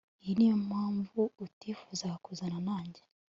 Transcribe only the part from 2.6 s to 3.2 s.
nanjye